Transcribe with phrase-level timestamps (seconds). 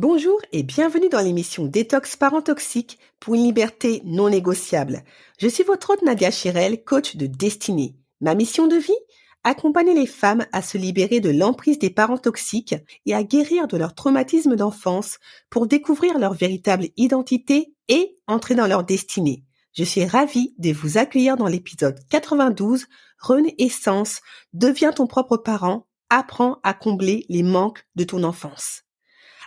[0.00, 5.02] Bonjour et bienvenue dans l'émission Détox Parents Toxiques pour une liberté non négociable.
[5.38, 7.96] Je suis votre hôte Nadia Chirel, coach de destinée.
[8.22, 8.96] Ma mission de vie?
[9.44, 13.76] Accompagner les femmes à se libérer de l'emprise des parents toxiques et à guérir de
[13.76, 15.18] leur traumatisme d'enfance
[15.50, 19.44] pour découvrir leur véritable identité et entrer dans leur destinée.
[19.74, 22.86] Je suis ravie de vous accueillir dans l'épisode 92
[23.20, 24.20] Renaissance,
[24.52, 28.82] deviens ton propre parent, apprends à combler les manques de ton enfance.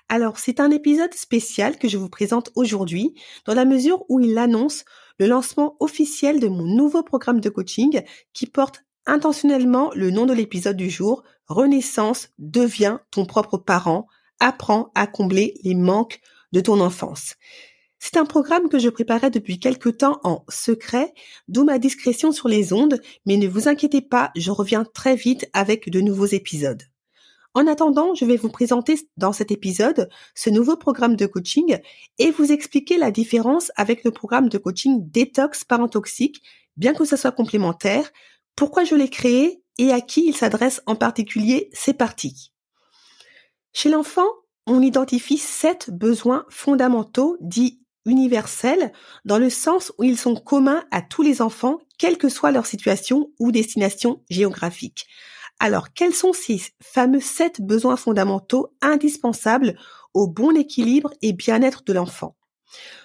[0.10, 3.14] Alors, c'est un épisode spécial que je vous présente aujourd'hui
[3.46, 4.84] dans la mesure où il annonce
[5.20, 8.02] le lancement officiel de mon nouveau programme de coaching
[8.34, 14.08] qui porte intentionnellement le nom de l'épisode du jour, Renaissance, devient ton propre parent,
[14.40, 16.20] apprends à combler les manques
[16.52, 17.36] de ton enfance.
[18.04, 21.14] C'est un programme que je préparais depuis quelque temps en secret,
[21.48, 25.48] d'où ma discrétion sur les ondes, mais ne vous inquiétez pas, je reviens très vite
[25.54, 26.82] avec de nouveaux épisodes.
[27.54, 31.78] En attendant, je vais vous présenter dans cet épisode ce nouveau programme de coaching
[32.18, 36.42] et vous expliquer la différence avec le programme de coaching Détox Parent Toxique,
[36.78, 38.12] bien que ce soit complémentaire,
[38.56, 42.52] pourquoi je l'ai créé et à qui il s'adresse en particulier, c'est parti.
[43.74, 44.28] Chez l'enfant,
[44.66, 48.92] on identifie sept besoins fondamentaux dits universels
[49.26, 52.66] dans le sens où ils sont communs à tous les enfants, quelle que soit leur
[52.66, 55.06] situation ou destination géographique.
[55.60, 59.78] Alors, quels sont ces fameux sept besoins fondamentaux indispensables
[60.14, 62.36] au bon équilibre et bien-être de l'enfant?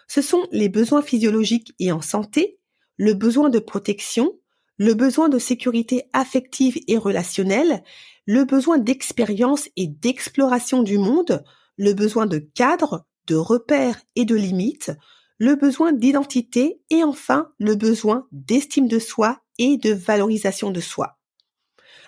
[0.09, 2.59] Ce sont les besoins physiologiques et en santé,
[2.97, 4.33] le besoin de protection,
[4.79, 7.83] le besoin de sécurité affective et relationnelle,
[8.27, 11.45] le besoin d'expérience et d'exploration du monde,
[11.77, 14.93] le besoin de cadre, de repères et de limites,
[15.39, 21.19] le besoin d'identité et enfin le besoin d'estime de soi et de valorisation de soi.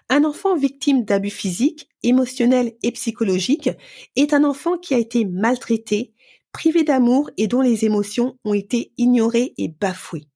[0.08, 3.70] Un enfant victime d'abus physiques, émotionnels et psychologiques
[4.16, 6.14] est un enfant qui a été maltraité,
[6.52, 10.28] privé d'amour et dont les émotions ont été ignorées et bafouées.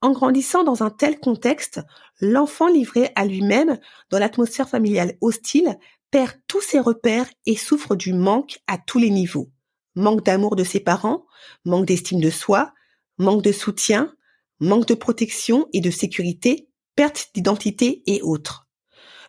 [0.00, 1.80] En grandissant dans un tel contexte,
[2.20, 3.78] l'enfant livré à lui-même
[4.10, 5.76] dans l'atmosphère familiale hostile
[6.10, 9.50] perd tous ses repères et souffre du manque à tous les niveaux.
[9.94, 11.26] Manque d'amour de ses parents,
[11.64, 12.72] manque d'estime de soi,
[13.18, 14.14] manque de soutien,
[14.60, 18.68] manque de protection et de sécurité, perte d'identité et autres.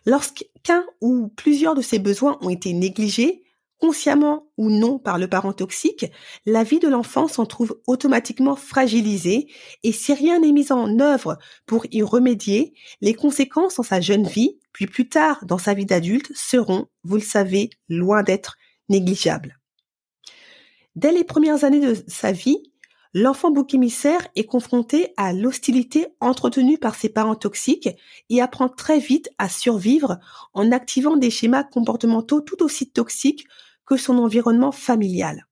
[0.04, 3.42] Lorsqu'un ou plusieurs de ces besoins ont été négligés,
[3.78, 6.06] consciemment ou non par le parent toxique,
[6.46, 9.48] la vie de l'enfant s'en trouve automatiquement fragilisée
[9.82, 14.26] et si rien n'est mis en œuvre pour y remédier, les conséquences dans sa jeune
[14.26, 18.56] vie, puis plus tard dans sa vie d'adulte, seront, vous le savez, loin d'être
[18.88, 19.58] négligeables.
[20.96, 22.72] Dès les premières années de sa vie,
[23.12, 27.90] l'enfant bouc émissaire est confronté à l'hostilité entretenue par ses parents toxiques
[28.30, 30.18] et apprend très vite à survivre
[30.54, 33.46] en activant des schémas comportementaux tout aussi toxiques
[33.84, 35.46] que son environnement familial.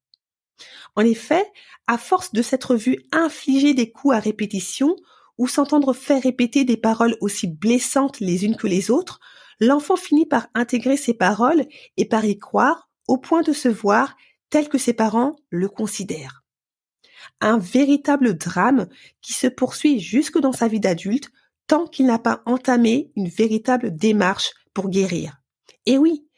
[0.97, 1.45] En effet,
[1.87, 4.97] à force de s'être vu infliger des coups à répétition
[5.37, 9.21] ou s'entendre faire répéter des paroles aussi blessantes les unes que les autres,
[9.61, 11.67] l'enfant finit par intégrer ces paroles
[11.99, 14.17] et par y croire au point de se voir
[14.55, 16.45] tel que ses parents le considèrent.
[17.41, 18.87] Un véritable drame
[19.21, 21.33] qui se poursuit jusque dans sa vie d'adulte
[21.67, 25.41] tant qu'il n'a pas entamé une véritable démarche pour guérir.
[25.87, 26.29] Et oui,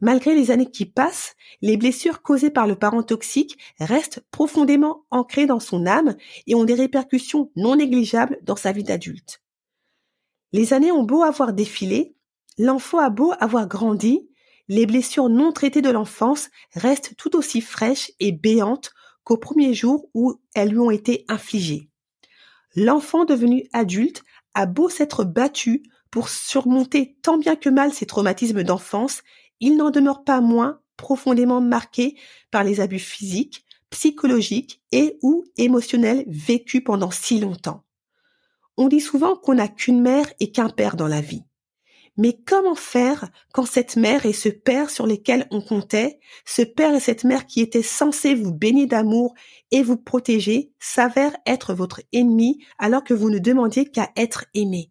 [0.00, 5.46] Malgré les années qui passent, les blessures causées par le parent toxique restent profondément ancrées
[5.46, 9.42] dans son âme et ont des répercussions non négligeables dans sa vie d'adulte.
[10.52, 12.14] Les années ont beau avoir défilé,
[12.58, 14.28] l'enfant a beau avoir grandi,
[14.68, 18.92] les blessures non traitées de l'enfance restent tout aussi fraîches et béantes
[19.24, 21.90] qu'au premier jour où elles lui ont été infligées.
[22.74, 24.22] L'enfant devenu adulte
[24.54, 29.22] a beau s'être battu pour surmonter tant bien que mal ces traumatismes d'enfance,
[29.60, 32.16] il n'en demeure pas moins profondément marqué
[32.50, 37.84] par les abus physiques, psychologiques et ou émotionnels vécus pendant si longtemps.
[38.76, 41.44] On dit souvent qu'on n'a qu'une mère et qu'un père dans la vie.
[42.16, 46.94] Mais comment faire quand cette mère et ce père sur lesquels on comptait, ce père
[46.94, 49.34] et cette mère qui étaient censés vous baigner d'amour
[49.70, 54.90] et vous protéger, s'avèrent être votre ennemi alors que vous ne demandiez qu'à être aimé?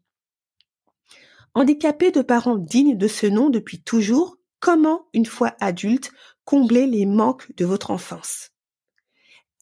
[1.55, 6.11] Handicapé de parents dignes de ce nom depuis toujours, comment, une fois adulte,
[6.43, 8.51] combler les manques de votre enfance?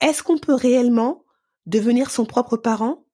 [0.01, 1.23] Est-ce qu'on peut réellement
[1.65, 3.05] devenir son propre parent?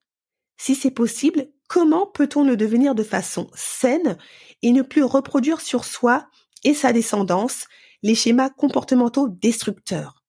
[0.56, 4.18] Si c'est possible, comment peut-on le devenir de façon saine
[4.60, 6.26] et ne plus reproduire sur soi
[6.64, 7.66] et sa descendance
[8.02, 10.24] les schémas comportementaux destructeurs?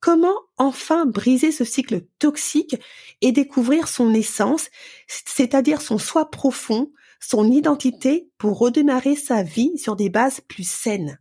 [0.00, 2.76] Comment enfin briser ce cycle toxique
[3.20, 4.68] et découvrir son essence,
[5.06, 6.90] c'est-à-dire son soi profond,
[7.20, 11.20] son identité pour redémarrer sa vie sur des bases plus saines?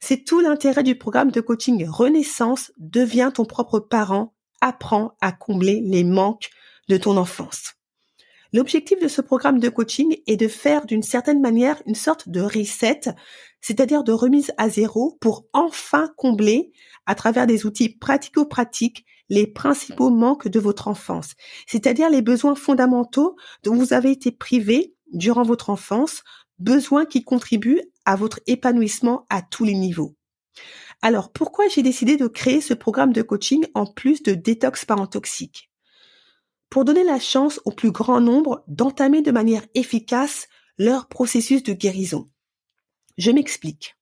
[0.00, 5.82] C'est tout l'intérêt du programme de coaching Renaissance, deviens ton propre parent, apprends à combler
[5.84, 6.48] les manques
[6.88, 7.74] de ton enfance.
[8.54, 12.42] L'objectif de ce programme de coaching est de faire d'une certaine manière une sorte de
[12.42, 13.00] reset,
[13.62, 16.70] c'est-à-dire de remise à zéro pour enfin combler,
[17.06, 21.32] à travers des outils pratico-pratiques, les principaux manques de votre enfance,
[21.66, 26.22] c'est-à-dire les besoins fondamentaux dont vous avez été privés durant votre enfance,
[26.58, 30.14] besoins qui contribuent à votre épanouissement à tous les niveaux.
[31.00, 35.06] Alors, pourquoi j'ai décidé de créer ce programme de coaching en plus de détox parent
[35.06, 35.71] toxique?
[36.72, 40.48] Pour donner la chance au plus grand nombre d'entamer de manière efficace
[40.78, 42.30] leur processus de guérison.
[43.18, 43.94] Je m'explique.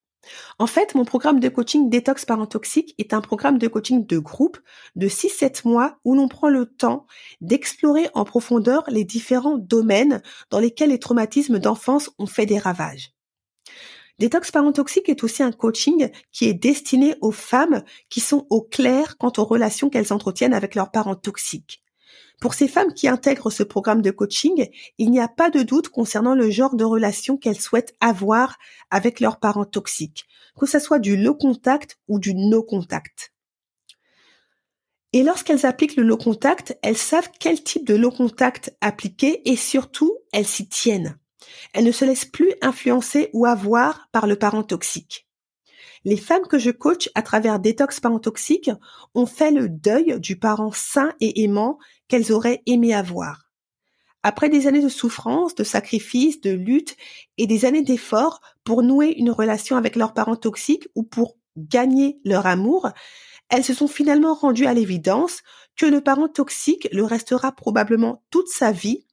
[0.61, 4.21] En fait, mon programme de coaching Détox Parent Toxique est un programme de coaching de
[4.21, 4.57] groupe
[4.95, 7.09] de 6-7 mois où l'on prend le temps
[7.41, 13.11] d'explorer en profondeur les différents domaines dans lesquels les traumatismes d'enfance ont fait des ravages.
[14.21, 18.63] Détox Parent Toxique est aussi un coaching qui est destiné aux femmes qui sont au
[18.63, 21.83] clair quant aux relations qu'elles entretiennent avec leurs parents toxiques.
[22.41, 25.91] Pour ces femmes qui intègrent ce programme de coaching, il n'y a pas de doute
[25.91, 28.57] concernant le genre de relation qu'elles souhaitent avoir
[28.91, 30.25] avec leurs parents toxiques,
[30.59, 33.35] que ce soit du low contact ou du no contact.
[35.13, 39.57] Et lorsqu'elles appliquent le low contact, elles savent quel type de low contact appliquer et
[39.57, 41.19] surtout, elles s'y tiennent.
[41.75, 45.30] Elles ne se laissent plus influencer ou avoir par le parent toxique.
[46.05, 48.71] Les femmes que je coach à travers Détox Parent Toxique
[49.15, 53.51] ont fait le deuil du parent sain et aimant qu'elles auraient aimé avoir.
[54.23, 56.97] Après des années de souffrance, de sacrifice, de lutte
[57.39, 62.19] et des années d'efforts pour nouer une relation avec leurs parents toxiques ou pour gagner
[62.25, 62.91] leur amour,
[63.49, 65.43] elles se sont finalement rendues à l'évidence
[65.77, 69.07] que le parent toxique le restera probablement toute sa vie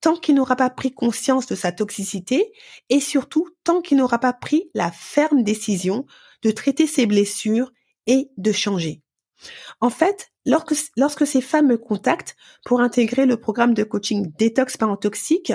[0.00, 2.52] tant qu'il n'aura pas pris conscience de sa toxicité
[2.88, 6.06] et surtout tant qu'il n'aura pas pris la ferme décision
[6.42, 7.72] de traiter ses blessures
[8.06, 9.02] et de changer.
[9.80, 14.96] En fait, lorsque, ces femmes me contactent pour intégrer le programme de coaching détox parent
[14.96, 15.52] toxique,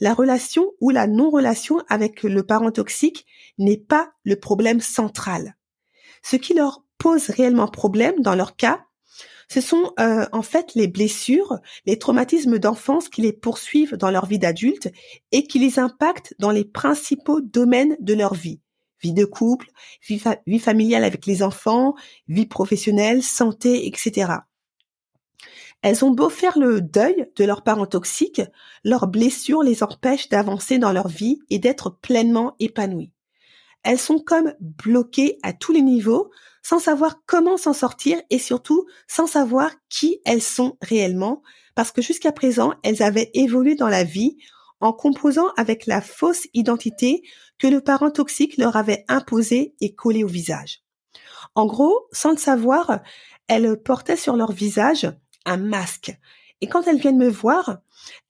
[0.00, 3.26] la relation ou la non-relation avec le parent toxique
[3.58, 5.56] n'est pas le problème central.
[6.22, 8.84] Ce qui leur pose réellement problème dans leur cas,
[9.48, 14.26] ce sont euh, en fait les blessures, les traumatismes d'enfance qui les poursuivent dans leur
[14.26, 14.88] vie d'adulte
[15.30, 18.60] et qui les impactent dans les principaux domaines de leur vie
[19.02, 19.68] vie de couple,
[20.06, 21.94] vie, familiale avec les enfants,
[22.28, 24.32] vie professionnelle, santé, etc.
[25.82, 28.42] Elles ont beau faire le deuil de leurs parents toxiques,
[28.84, 33.12] leurs blessures les empêchent d'avancer dans leur vie et d'être pleinement épanouies.
[33.82, 36.30] Elles sont comme bloquées à tous les niveaux,
[36.62, 41.42] sans savoir comment s'en sortir et surtout sans savoir qui elles sont réellement,
[41.76, 44.38] parce que jusqu'à présent, elles avaient évolué dans la vie
[44.80, 47.22] en composant avec la fausse identité
[47.58, 50.82] que le parent toxique leur avait imposée et collée au visage.
[51.54, 53.00] En gros, sans le savoir,
[53.48, 55.10] elles portaient sur leur visage
[55.44, 56.12] un masque.
[56.60, 57.78] Et quand elles viennent me voir,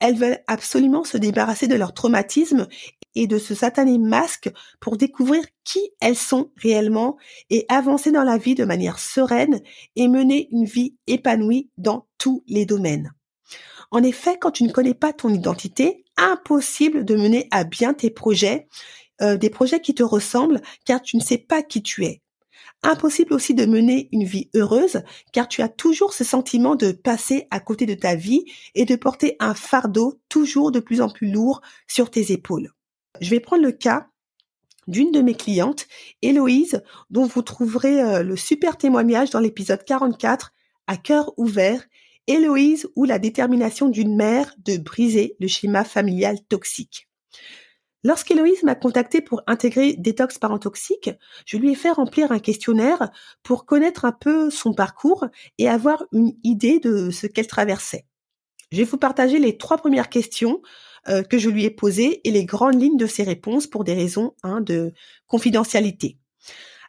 [0.00, 2.66] elles veulent absolument se débarrasser de leur traumatisme
[3.14, 4.50] et de ce satané masque
[4.80, 7.16] pour découvrir qui elles sont réellement
[7.50, 9.60] et avancer dans la vie de manière sereine
[9.96, 13.12] et mener une vie épanouie dans tous les domaines.
[13.90, 18.10] En effet, quand tu ne connais pas ton identité, impossible de mener à bien tes
[18.10, 18.68] projets,
[19.22, 22.22] euh, des projets qui te ressemblent, car tu ne sais pas qui tu es.
[22.82, 27.46] Impossible aussi de mener une vie heureuse, car tu as toujours ce sentiment de passer
[27.50, 28.44] à côté de ta vie
[28.74, 32.72] et de porter un fardeau toujours de plus en plus lourd sur tes épaules.
[33.20, 34.08] Je vais prendre le cas
[34.86, 35.86] d'une de mes clientes,
[36.22, 40.52] Héloïse, dont vous trouverez euh, le super témoignage dans l'épisode 44,
[40.86, 41.84] à cœur ouvert,
[42.26, 47.08] Héloïse ou la détermination d'une mère de briser le schéma familial toxique.
[48.04, 51.10] Lorsqu'Héloïse m'a contacté pour intégrer Détox Parent Toxique,
[51.44, 53.10] je lui ai fait remplir un questionnaire
[53.42, 55.26] pour connaître un peu son parcours
[55.58, 58.06] et avoir une idée de ce qu'elle traversait.
[58.70, 60.62] Je vais vous partager les trois premières questions
[61.08, 63.94] euh, que je lui ai posées et les grandes lignes de ses réponses pour des
[63.94, 64.92] raisons hein, de
[65.26, 66.18] confidentialité.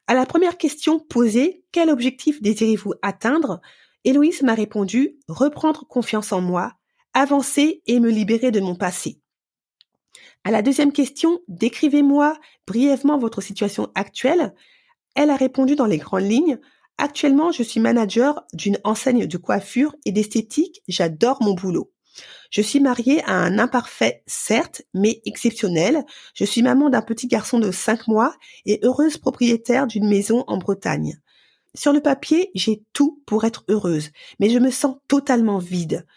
[0.07, 3.59] À la première question posée, quel objectif désirez-vous atteindre?
[4.03, 6.73] Héloïse m'a répondu reprendre confiance en moi,
[7.13, 9.19] avancer et me libérer de mon passé.
[10.43, 14.53] À la deuxième question, décrivez-moi brièvement votre situation actuelle.
[15.15, 16.59] Elle a répondu dans les grandes lignes.
[16.97, 20.83] Actuellement, je suis manager d'une enseigne de coiffure et d'esthétique.
[20.87, 21.91] J'adore mon boulot.
[22.49, 26.05] Je suis mariée à un imparfait, certes, mais exceptionnel.
[26.33, 28.33] Je suis maman d'un petit garçon de 5 mois
[28.65, 31.19] et heureuse propriétaire d'une maison en Bretagne.
[31.77, 36.07] Sur le papier, j'ai tout pour être heureuse, mais je me sens totalement vide.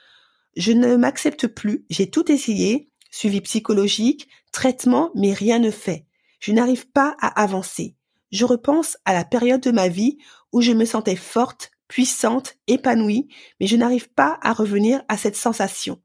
[0.57, 6.07] Je ne m'accepte plus, j'ai tout essayé, suivi psychologique, traitement, mais rien ne fait.
[6.41, 7.95] Je n'arrive pas à avancer.
[8.33, 10.17] Je repense à la période de ma vie
[10.51, 13.29] où je me sentais forte, puissante, épanouie,
[13.61, 16.01] mais je n'arrive pas à revenir à cette sensation.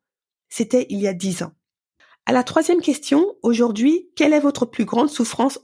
[0.49, 1.53] C'était il y a dix ans.
[2.25, 5.61] À la troisième question, aujourd'hui, quelle est votre plus grande souffrance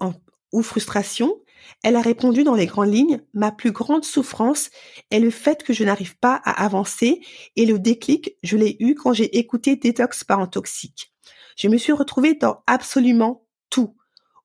[0.53, 1.40] ou frustration?
[1.83, 4.69] Elle a répondu dans les grandes lignes, ma plus grande souffrance
[5.09, 7.21] est le fait que je n'arrive pas à avancer
[7.55, 11.13] et le déclic, je l'ai eu quand j'ai écouté Détox Parent Toxique.
[11.57, 13.95] Je me suis retrouvée dans absolument tout.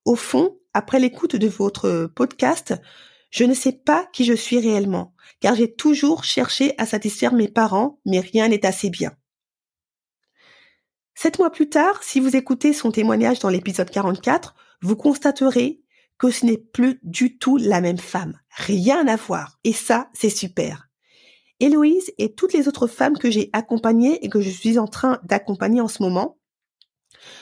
[0.05, 2.75] Au fond, après l'écoute de votre podcast,
[3.31, 7.49] je ne sais pas qui je suis réellement, car j'ai toujours cherché à satisfaire mes
[7.49, 9.13] parents, mais rien n'est assez bien.
[11.15, 15.81] Sept mois plus tard, si vous écoutez son témoignage dans l'épisode 44, vous constaterez
[16.19, 18.39] que ce n'est plus du tout la même femme.
[18.51, 19.59] Rien à voir.
[19.65, 20.89] Et ça, c'est super.
[21.61, 25.21] Héloïse et toutes les autres femmes que j'ai accompagnées et que je suis en train
[25.25, 26.39] d'accompagner en ce moment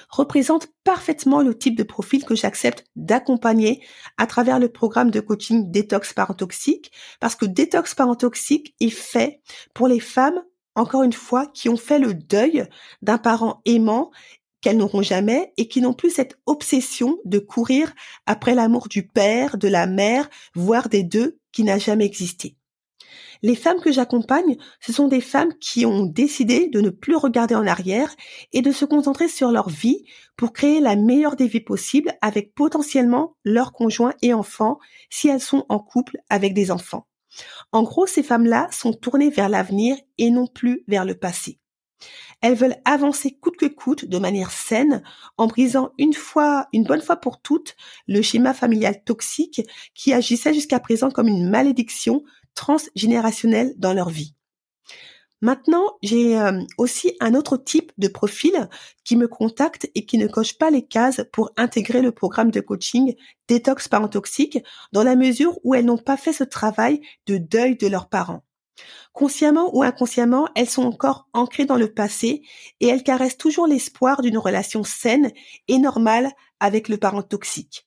[0.09, 3.85] représente parfaitement le type de profil que j'accepte d'accompagner
[4.17, 8.89] à travers le programme de coaching Détox Parent Toxique, parce que Détox Parent Toxique est
[8.91, 9.41] fait
[9.75, 10.41] pour les femmes,
[10.75, 12.67] encore une fois, qui ont fait le deuil
[13.03, 14.11] d'un parent aimant
[14.65, 17.93] qu'elles n'auront jamais et qui n'ont plus cette obsession de courir
[18.25, 22.57] après l'amour du père, de la mère, voire des deux qui n'a jamais existé.
[23.43, 27.55] Les femmes que j'accompagne, ce sont des femmes qui ont décidé de ne plus regarder
[27.55, 28.15] en arrière
[28.55, 30.03] et de se concentrer sur leur vie
[30.35, 34.79] pour créer la meilleure des vies possibles avec potentiellement leurs conjoints et enfants
[35.11, 37.07] si elles sont en couple avec des enfants.
[37.71, 41.59] En gros, ces femmes-là sont tournées vers l'avenir et non plus vers le passé.
[42.41, 45.03] Elles veulent avancer coûte que coûte de manière saine
[45.39, 49.63] en brisant une fois, une bonne fois pour toutes, le schéma familial toxique
[49.95, 52.23] qui agissait jusqu'à présent comme une malédiction
[52.55, 54.35] transgénérationnelle dans leur vie.
[55.45, 58.69] Maintenant, j'ai euh, aussi un autre type de profil
[59.05, 62.61] qui me contacte et qui ne coche pas les cases pour intégrer le programme de
[62.61, 63.15] coaching
[63.47, 64.59] Détox Parent Toxique
[64.93, 68.43] dans la mesure où elles n'ont pas fait ce travail de deuil de leurs parents.
[69.13, 72.43] Consciemment ou inconsciemment, elles sont encore ancrées dans le passé
[72.81, 75.31] et elles caressent toujours l'espoir d'une relation saine
[75.69, 77.87] et normale avec le parent toxique.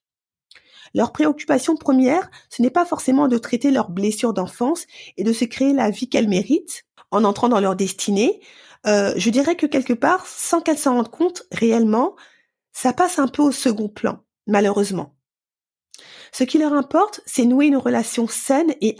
[0.93, 4.85] Leur préoccupation première, ce n'est pas forcément de traiter leurs blessures d'enfance
[5.17, 8.39] et de se créer la vie qu'elles méritent en entrant dans leur destinée.
[8.85, 12.15] Euh, je dirais que quelque part, sans qu'elles s'en rendent compte réellement,
[12.71, 15.16] ça passe un peu au second plan, malheureusement.
[16.31, 18.97] Ce qui leur importe, c'est nouer une relation saine et,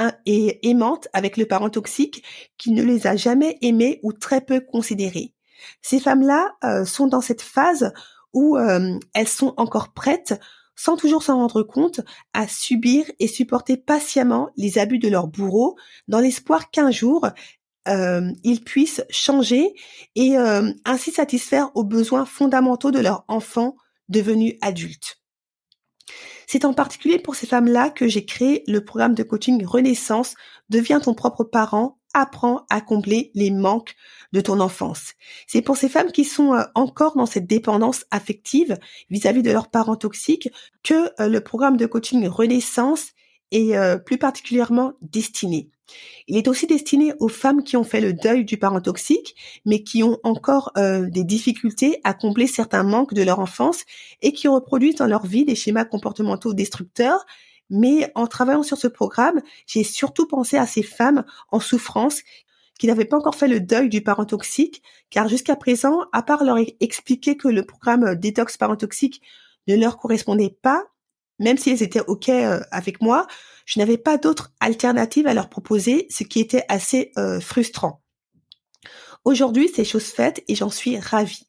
[0.69, 2.24] aimante avec le parent toxique
[2.57, 5.34] qui ne les a jamais aimés ou très peu considérés.
[5.81, 7.91] Ces femmes-là euh, sont dans cette phase
[8.34, 10.39] où euh, elles sont encore prêtes
[10.77, 12.01] sans toujours s'en rendre compte,
[12.34, 15.75] à subir et supporter patiemment les abus de leur bourreau,
[16.07, 17.27] dans l'espoir qu'un jour,
[17.88, 19.74] euh, ils puissent changer
[20.15, 23.75] et euh, ainsi satisfaire aux besoins fondamentaux de leur enfant
[24.07, 25.19] devenu adulte.
[26.48, 30.34] C'est en particulier pour ces femmes-là que j'ai créé le programme de coaching Renaissance,
[30.70, 33.96] deviens ton propre parent, apprends à combler les manques
[34.32, 35.13] de ton enfance.
[35.46, 38.77] C'est pour ces femmes qui sont euh, encore dans cette dépendance affective
[39.10, 40.50] vis-à-vis de leurs parents toxiques
[40.84, 43.12] que euh, le programme de coaching Renaissance
[43.51, 45.70] est euh, plus particulièrement destiné.
[46.27, 49.84] Il est aussi destiné aux femmes qui ont fait le deuil du parent toxique, mais
[49.84, 53.84] qui ont encore des difficultés à combler certains manques de leur enfance
[54.22, 57.25] et qui reproduisent dans leur vie des schémas comportementaux destructeurs.
[57.70, 62.22] Mais en travaillant sur ce programme, j'ai surtout pensé à ces femmes en souffrance
[62.77, 66.44] qui n'avaient pas encore fait le deuil du parent toxique, car jusqu'à présent, à part
[66.44, 69.22] leur expliquer que le programme euh, détox parent toxique
[69.67, 70.84] ne leur correspondait pas,
[71.39, 73.27] même si elles étaient OK euh, avec moi,
[73.67, 78.01] je n'avais pas d'autre alternative à leur proposer, ce qui était assez euh, frustrant.
[79.25, 81.47] Aujourd'hui, c'est chose faite et j'en suis ravie.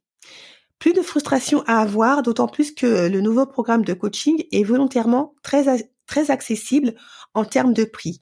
[0.80, 5.34] Plus de frustration à avoir, d'autant plus que le nouveau programme de coaching est volontairement
[5.44, 6.94] très, très accessible
[7.34, 8.20] en termes de prix.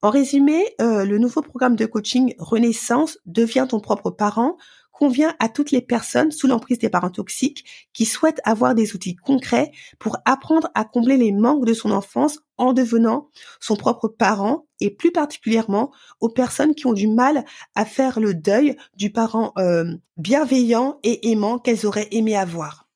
[0.00, 4.56] En résumé, euh, le nouveau programme de coaching Renaissance devient ton propre parent
[4.98, 9.14] convient à toutes les personnes sous l'emprise des parents toxiques qui souhaitent avoir des outils
[9.14, 13.28] concrets pour apprendre à combler les manques de son enfance en devenant
[13.60, 17.44] son propre parent et plus particulièrement aux personnes qui ont du mal
[17.76, 19.84] à faire le deuil du parent euh,
[20.16, 22.88] bienveillant et aimant qu'elles auraient aimé avoir.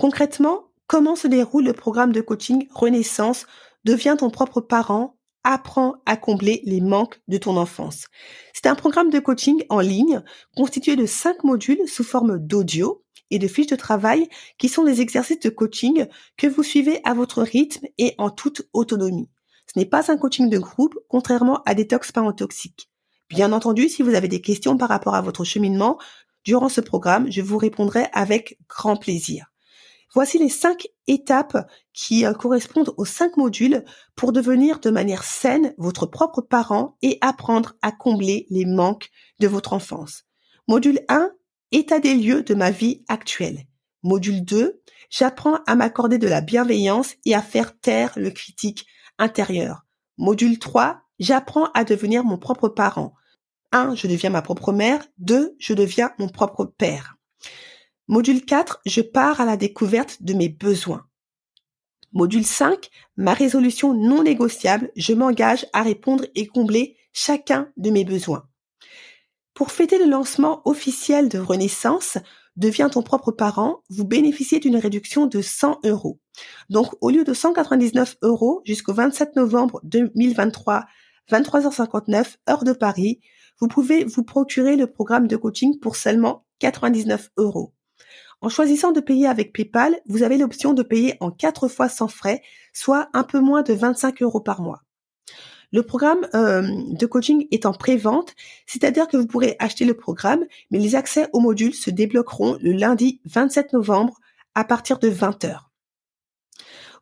[0.00, 3.46] Concrètement, comment se déroule le programme de coaching Renaissance?
[3.84, 8.06] Deviens ton propre parent apprends à combler les manques de ton enfance.
[8.52, 10.22] C'est un programme de coaching en ligne
[10.56, 15.00] constitué de cinq modules sous forme d'audio et de fiches de travail qui sont des
[15.00, 19.28] exercices de coaching que vous suivez à votre rythme et en toute autonomie.
[19.72, 22.90] Ce n'est pas un coaching de groupe, contrairement à Détox Parents Toxiques.
[23.28, 25.98] Bien entendu, si vous avez des questions par rapport à votre cheminement,
[26.44, 29.46] durant ce programme, je vous répondrai avec grand plaisir.
[30.16, 35.74] Voici les cinq étapes qui euh, correspondent aux cinq modules pour devenir de manière saine
[35.76, 40.24] votre propre parent et apprendre à combler les manques de votre enfance.
[40.68, 41.32] Module 1,
[41.72, 43.66] état des lieux de ma vie actuelle.
[44.02, 44.80] Module 2,
[45.10, 48.86] j'apprends à m'accorder de la bienveillance et à faire taire le critique
[49.18, 49.84] intérieur.
[50.16, 53.12] Module 3, j'apprends à devenir mon propre parent.
[53.72, 53.94] 1.
[53.94, 55.04] Je deviens ma propre mère.
[55.18, 55.56] 2.
[55.58, 57.15] Je deviens mon propre père.
[58.08, 61.06] Module 4, je pars à la découverte de mes besoins.
[62.12, 68.04] Module 5, ma résolution non négociable, je m'engage à répondre et combler chacun de mes
[68.04, 68.48] besoins.
[69.54, 72.18] Pour fêter le lancement officiel de Renaissance,
[72.56, 76.18] Deviens ton propre parent, vous bénéficiez d'une réduction de 100 euros.
[76.70, 80.86] Donc, au lieu de 199 euros jusqu'au 27 novembre 2023,
[81.30, 83.20] 23h59, heure de Paris,
[83.60, 87.74] vous pouvez vous procurer le programme de coaching pour seulement 99 euros.
[88.42, 92.08] En choisissant de payer avec PayPal, vous avez l'option de payer en quatre fois sans
[92.08, 94.82] frais, soit un peu moins de 25 euros par mois.
[95.72, 98.34] Le programme euh, de coaching est en pré-vente,
[98.66, 102.72] c'est-à-dire que vous pourrez acheter le programme, mais les accès au module se débloqueront le
[102.72, 104.18] lundi 27 novembre
[104.54, 105.58] à partir de 20h.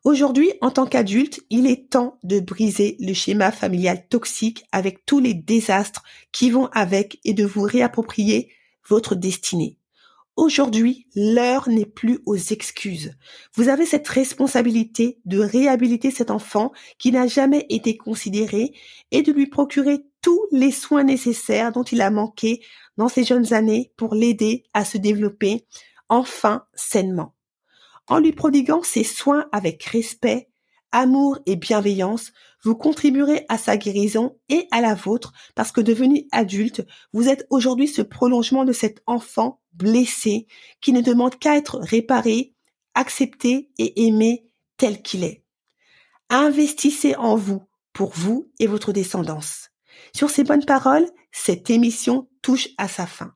[0.03, 5.19] Aujourd'hui, en tant qu'adulte, il est temps de briser le schéma familial toxique avec tous
[5.19, 8.51] les désastres qui vont avec et de vous réapproprier
[8.87, 9.79] votre destinée.
[10.35, 13.13] Aujourd'hui, l'heure n'est plus aux excuses.
[13.55, 18.73] Vous avez cette responsabilité de réhabiliter cet enfant qui n'a jamais été considéré
[19.11, 22.61] et de lui procurer tous les soins nécessaires dont il a manqué
[22.97, 25.67] dans ses jeunes années pour l'aider à se développer
[26.09, 27.33] enfin sainement.
[28.07, 30.49] En lui prodiguant ces soins avec respect,
[30.95, 32.31] amour et bienveillance,
[32.63, 37.45] vous contribuerez à sa guérison et à la vôtre parce que devenu adulte, vous êtes
[37.49, 40.47] aujourd'hui ce prolongement de cet enfant blessé,
[40.79, 42.53] qui ne demande qu'à être réparé,
[42.93, 44.45] accepté et aimé
[44.77, 45.43] tel qu'il est.
[46.29, 49.71] Investissez en vous, pour vous et votre descendance.
[50.15, 53.33] Sur ces bonnes paroles, cette émission touche à sa fin.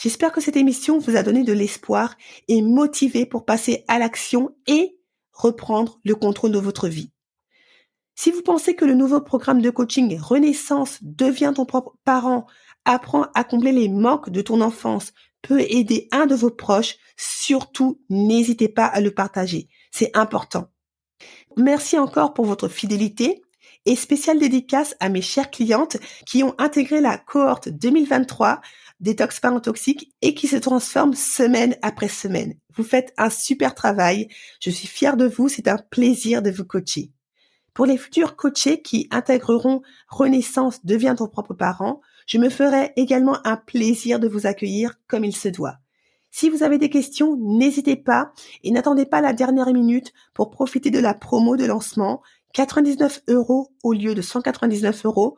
[0.00, 2.16] J'espère que cette émission vous a donné de l'espoir
[2.48, 4.96] et motivé pour passer à l'action et
[5.40, 7.12] reprendre le contrôle de votre vie.
[8.14, 12.46] Si vous pensez que le nouveau programme de coaching Renaissance devient ton propre parent,
[12.84, 18.00] apprend à combler les manques de ton enfance, peut aider un de vos proches, surtout
[18.10, 19.68] n'hésitez pas à le partager.
[19.90, 20.68] C'est important.
[21.56, 23.42] Merci encore pour votre fidélité
[23.86, 28.60] et spéciale dédicace à mes chères clientes qui ont intégré la cohorte 2023
[29.00, 32.54] Détox Toxiques et qui se transforment semaine après semaine.
[32.74, 34.28] Vous faites un super travail.
[34.60, 35.48] Je suis fière de vous.
[35.48, 37.10] C'est un plaisir de vous coacher.
[37.72, 43.38] Pour les futurs coachés qui intégreront Renaissance devient ton propre parent, je me ferai également
[43.46, 45.78] un plaisir de vous accueillir comme il se doit.
[46.30, 48.32] Si vous avez des questions, n'hésitez pas
[48.62, 52.22] et n'attendez pas la dernière minute pour profiter de la promo de lancement.
[52.52, 55.36] 99 euros au lieu de 199 euros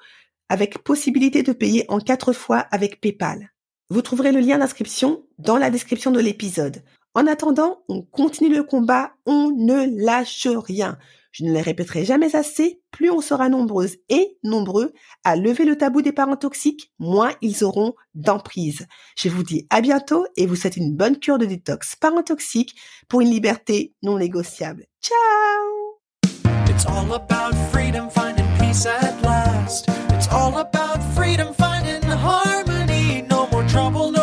[0.49, 3.52] avec possibilité de payer en quatre fois avec PayPal.
[3.93, 6.83] Vous trouverez le lien d'inscription dans la description de l'épisode.
[7.13, 10.97] En attendant, on continue le combat, on ne lâche rien.
[11.31, 15.77] Je ne les répéterai jamais assez, plus on sera nombreuses et nombreux à lever le
[15.77, 18.87] tabou des parents toxiques, moins ils auront d'emprise.
[19.15, 22.75] Je vous dis à bientôt et vous souhaite une bonne cure de détox parents toxiques
[23.11, 24.87] pour une liberté non négociable.
[25.03, 25.19] Ciao.
[33.73, 34.22] No more trouble, no